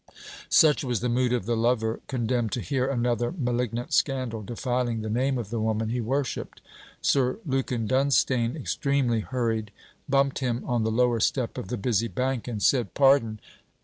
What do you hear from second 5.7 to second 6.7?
he worshipped.